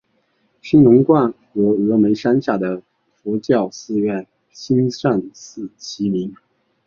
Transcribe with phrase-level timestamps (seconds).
[0.63, 2.81] 兴隆观和峨嵋山下的
[3.13, 6.33] 佛教寺院兴善寺齐名。